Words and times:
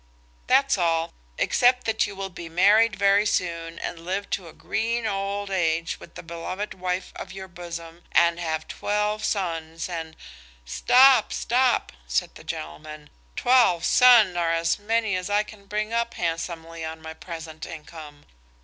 That's 0.47 0.79
all, 0.79 1.13
except 1.37 1.85
that 1.85 2.07
you 2.07 2.15
will 2.15 2.31
be 2.31 2.49
married 2.49 2.95
very 2.95 3.27
soon 3.27 3.77
and 3.77 3.99
live 3.99 4.31
to 4.31 4.47
a 4.47 4.51
green 4.51 5.05
old 5.05 5.51
age 5.51 5.99
with 5.99 6.15
the 6.15 6.23
beloved 6.23 6.73
wife 6.73 7.13
of 7.15 7.31
your 7.31 7.47
bosom, 7.47 8.03
and 8.11 8.39
have 8.39 8.67
twelve 8.67 9.23
sons 9.23 9.87
and–" 9.87 10.15
"Stop, 10.65 11.31
stop!" 11.31 11.91
said 12.07 12.33
the 12.33 12.43
gentleman; 12.43 13.11
"twelve 13.35 13.85
sons 13.85 14.35
are 14.37 14.51
as 14.51 14.79
many 14.79 15.15
as 15.15 15.29
I 15.29 15.43
can 15.43 15.67
bring 15.67 15.93
up 15.93 16.15
handsomely 16.15 16.83
on 16.83 16.99
my 16.99 17.13
present 17.13 17.67
income. 17.67 18.25